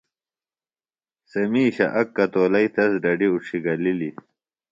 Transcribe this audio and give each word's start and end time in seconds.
سےۡ 1.29 1.47
مِیشہ 1.51 1.85
اک 1.99 2.07
کتولئیۡ 2.15 2.71
تس 2.75 2.91
ڈڈیۡ 3.03 3.31
اُڇھیۡ 3.33 3.63
گلِلیۡ 3.65 4.15